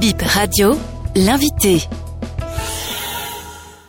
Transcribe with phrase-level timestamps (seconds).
[0.00, 0.76] Bip Radio,
[1.16, 1.80] l'invité.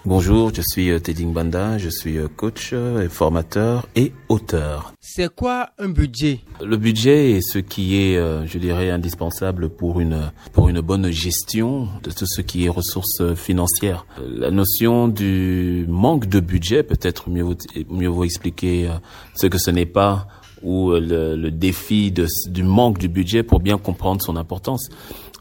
[0.05, 4.93] Bonjour, je suis euh, Teddy Banda, je suis euh, coach, euh, formateur et auteur.
[5.01, 6.39] C'est quoi un budget?
[6.65, 8.15] Le budget est ce qui est,
[8.45, 13.35] je dirais, indispensable pour une pour une bonne gestion de tout ce qui est ressources
[13.35, 14.05] financières.
[14.23, 17.45] La notion du manque de budget, peut-être mieux
[17.89, 18.89] mieux vous expliquer
[19.35, 20.27] ce que ce n'est pas
[20.63, 24.89] ou le, le défi de, du manque du budget pour bien comprendre son importance.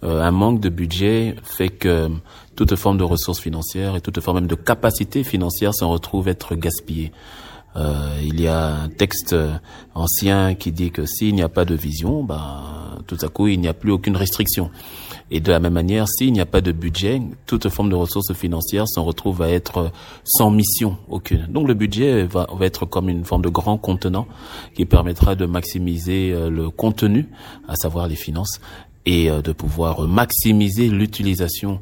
[0.04, 2.08] Euh, un manque de budget fait que
[2.54, 6.54] toute forme de ressources financières et toute forme même de capacité financière s'en retrouve être
[6.54, 7.12] gaspillée.
[7.76, 9.34] Euh, il y a un texte
[9.94, 13.60] ancien qui dit que s'il n'y a pas de vision, bah, tout à coup, il
[13.60, 14.70] n'y a plus aucune restriction.
[15.30, 18.32] Et de la même manière, s'il n'y a pas de budget, toute forme de ressources
[18.32, 19.92] financières s'en retrouve à être
[20.24, 21.46] sans mission aucune.
[21.48, 24.26] Donc le budget va, être comme une forme de grand contenant
[24.74, 27.28] qui permettra de maximiser euh, le contenu,
[27.66, 28.60] à savoir les finances,
[29.04, 31.80] et euh, de pouvoir maximiser l'utilisation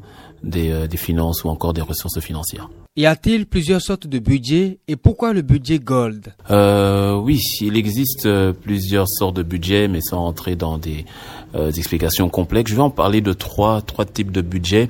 [0.55, 2.69] euh, des, finances ou encore des ressources financières.
[2.97, 6.33] Y a-t-il plusieurs sortes de budgets et pourquoi le budget Gold?
[6.49, 11.05] Euh, Oui, il existe euh, plusieurs sortes de budgets, mais sans entrer dans des,
[11.53, 12.71] euh, explications complexes.
[12.71, 14.89] Je vais en parler de trois, trois types de budgets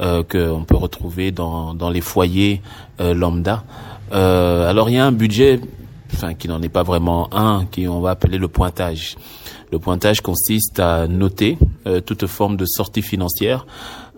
[0.00, 2.60] euh, qu'on peut retrouver dans, dans les foyers
[2.98, 3.62] lambda.
[4.10, 5.60] alors il y a un budget,
[6.12, 9.14] enfin qui n'en est pas vraiment un, qui on va appeler le pointage.
[9.74, 11.58] Le pointage consiste à noter
[11.88, 13.66] euh, toute forme de sortie financière.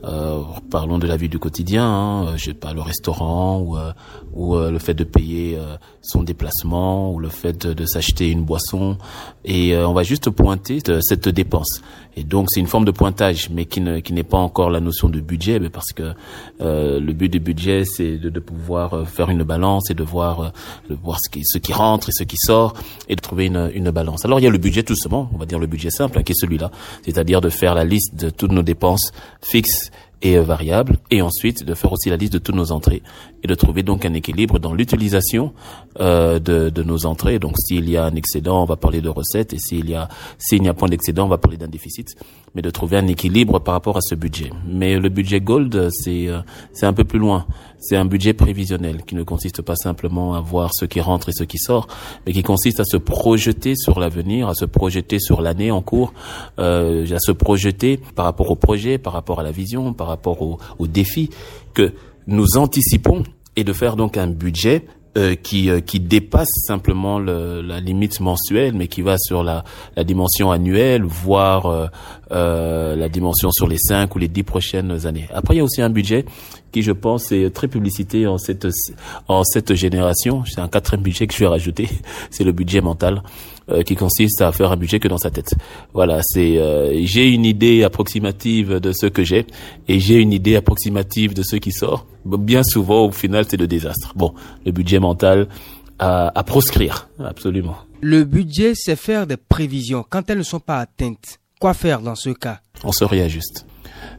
[0.04, 3.92] Euh, parlons de la vie du quotidien, hein, je sais pas le restaurant ou, euh,
[4.34, 5.58] ou euh, le fait de payer
[6.02, 8.98] son déplacement ou le fait de, s'acheter une boisson
[9.44, 11.82] et on va juste pointer cette dépense.
[12.18, 14.80] Et donc c'est une forme de pointage, mais qui ne qui n'est pas encore la
[14.80, 16.14] notion de budget, mais parce que
[16.60, 20.52] le but du budget c'est de, de, pouvoir faire une balance et de voir
[20.90, 22.74] de voir ce qui ce qui rentre et ce qui sort
[23.08, 24.24] et de trouver une, une balance.
[24.24, 26.22] Alors il y a le budget tout simplement, on va dire le budget simple, hein,
[26.22, 26.70] qui est celui-là,
[27.04, 29.90] c'est-à-dire de faire la liste de toutes nos dépenses fixes
[30.22, 33.02] et variables, et ensuite de faire aussi la liste de toutes nos entrées
[33.42, 35.52] et de trouver donc un équilibre dans l'utilisation
[36.00, 37.38] euh, de, de, nos entrées.
[37.38, 40.08] Donc s'il y a un excédent, on va parler de recettes, et s'il y a
[40.38, 42.14] s'il n'y a point d'excédent, on va parler d'un déficit,
[42.54, 44.50] mais de trouver un équilibre par rapport à ce budget.
[44.66, 46.40] Mais le budget Gold, c'est euh,
[46.72, 47.46] c'est un peu plus loin.
[47.88, 51.32] C'est un budget prévisionnel qui ne consiste pas simplement à voir ce qui rentre et
[51.32, 51.86] ce qui sort,
[52.26, 56.12] mais qui consiste à se projeter sur l'avenir, à se projeter sur l'année en cours,
[56.58, 60.42] euh, à se projeter par rapport au projet, par rapport à la vision, par rapport
[60.42, 61.30] aux au défis
[61.74, 61.92] que
[62.26, 63.22] nous anticipons
[63.54, 64.84] et de faire donc un budget
[65.16, 69.64] euh, qui euh, qui dépasse simplement le, la limite mensuelle, mais qui va sur la,
[69.96, 71.86] la dimension annuelle, voire euh,
[72.32, 75.26] euh, la dimension sur les cinq ou les dix prochaines années.
[75.32, 76.24] Après, il y a aussi un budget
[76.72, 78.66] qui, je pense, est très publicité en cette
[79.28, 80.44] en cette génération.
[80.44, 81.88] C'est un quatrième budget que je vais rajouter,
[82.30, 83.22] c'est le budget mental.
[83.68, 85.52] Euh, qui consiste à faire un budget que dans sa tête.
[85.92, 89.44] Voilà, c'est euh, j'ai une idée approximative de ce que j'ai
[89.88, 92.06] et j'ai une idée approximative de ce qui sort.
[92.24, 94.12] Bien souvent, au final, c'est le désastre.
[94.14, 94.34] Bon,
[94.64, 95.48] le budget mental
[95.98, 97.74] à, à proscrire, absolument.
[98.00, 100.04] Le budget, c'est faire des prévisions.
[100.08, 102.60] Quand elles ne sont pas atteintes, quoi faire dans ce cas?
[102.84, 103.66] On se réajuste.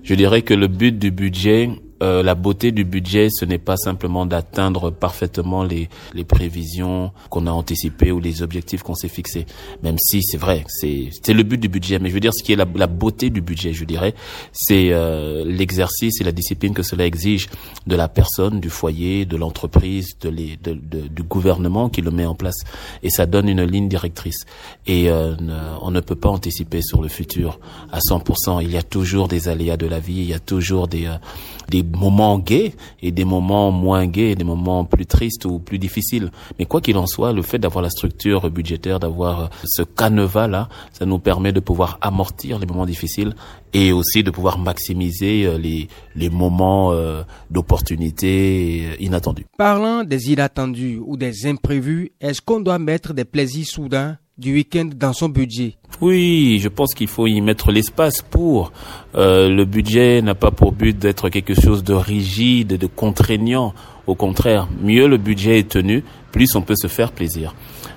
[0.04, 1.70] Je dirais que le but du budget,
[2.04, 7.48] euh, la beauté du budget, ce n'est pas simplement d'atteindre parfaitement les, les prévisions qu'on
[7.48, 9.46] a anticipées ou les objectifs qu'on s'est fixés.
[9.82, 12.00] Même si c'est vrai, c'est le but du budget.
[12.00, 14.14] Mais je veux dire, ce qui est la, la beauté du budget, je dirais,
[14.52, 17.48] c'est euh, l'exercice et la discipline que cela exige
[17.88, 22.12] de la personne, du foyer, de l'entreprise, de, les, de, de, du gouvernement qui le
[22.12, 22.58] met en place.
[23.02, 24.46] Et ça donne une ligne directrice.
[24.86, 25.36] Et euh,
[25.82, 27.60] on ne peut pas anticiper sur le futur
[27.92, 28.62] à 100%.
[28.62, 31.10] Il y a toujours des aléas de la vie, il y a toujours des,
[31.70, 36.32] des moments gays et des moments moins gays, des moments plus tristes ou plus difficiles.
[36.60, 40.70] Mais quoi qu'il en soit, le fait d'avoir la structure budgétaire, d'avoir ce canevas là,
[40.94, 43.34] ça nous permet de pouvoir amortir les moments difficiles
[43.74, 49.46] et aussi de pouvoir maximiser euh, les, les moments euh, d'opportunité euh, inattendus.
[49.58, 54.90] Parlant des inattendus ou des imprévus, est-ce qu'on doit mettre des plaisirs soudains du week-end
[54.96, 55.76] dans son budget?
[56.00, 58.72] Oui, je pense qu'il faut y mettre l'espace pour.
[59.16, 63.74] Euh, le budget n'a pas pour but d'être quelque chose de rigide, de contraignant.
[64.06, 67.56] Au contraire, mieux le budget est tenu, plus on peut se faire plaisir.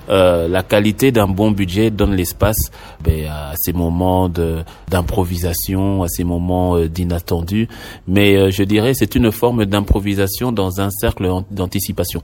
[0.09, 2.73] Euh, la qualité d'un bon budget donne l'espace
[3.05, 7.69] ben, à ces moments d'improvisation, à ces moments d'inattendu.
[8.09, 12.23] Mais euh, je dirais c'est une forme d'improvisation dans un cercle d'anticipation.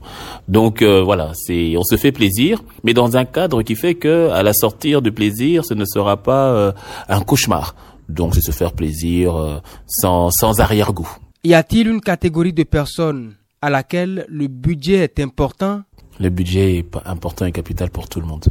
[0.49, 4.43] Donc voilà, c'est on se fait plaisir, mais dans un cadre qui fait que à
[4.43, 6.73] la sortir du plaisir, ce ne sera pas
[7.07, 7.75] un cauchemar.
[8.09, 11.09] Donc c'est se faire plaisir sans, sans arrière-goût.
[11.43, 15.83] Y a-t-il une catégorie de personnes à laquelle le budget est important?
[16.19, 18.45] Le budget est important et capital pour tout le monde.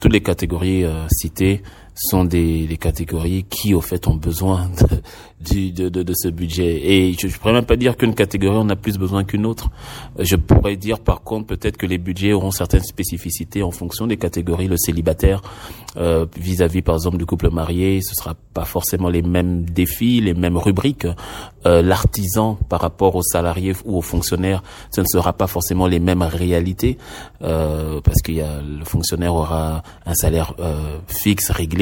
[0.00, 1.62] Toutes les catégories euh, citées
[1.94, 4.70] sont des, des, catégories qui, au fait, ont besoin
[5.40, 6.80] de, de, de, de ce budget.
[6.84, 9.70] Et je ne pourrais même pas dire qu'une catégorie en a plus besoin qu'une autre.
[10.18, 14.16] Je pourrais dire, par contre, peut-être que les budgets auront certaines spécificités en fonction des
[14.16, 14.68] catégories.
[14.68, 15.42] Le célibataire,
[15.96, 20.34] euh, vis-à-vis, par exemple, du couple marié, ce sera pas forcément les mêmes défis, les
[20.34, 21.06] mêmes rubriques.
[21.66, 26.00] Euh, L'artisan, par rapport aux salariés ou aux fonctionnaires, ce ne sera pas forcément les
[26.00, 26.96] mêmes réalités,
[27.42, 31.81] euh, parce qu'il y a le fonctionnaire aura un salaire euh, fixe, réglé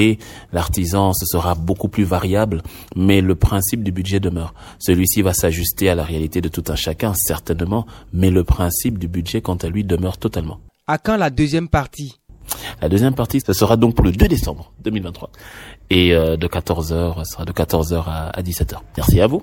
[0.52, 2.62] l'artisan, ce sera beaucoup plus variable,
[2.96, 4.54] mais le principe du budget demeure.
[4.78, 9.08] Celui-ci va s'ajuster à la réalité de tout un chacun, certainement, mais le principe du
[9.08, 10.58] budget, quant à lui, demeure totalement.
[10.86, 12.20] À quand la deuxième partie?
[12.82, 15.30] La deuxième partie, ce sera donc pour le 2 décembre 2023.
[15.90, 18.76] Et euh, de 14h, ce sera de 14h à 17h.
[18.96, 19.42] Merci à vous.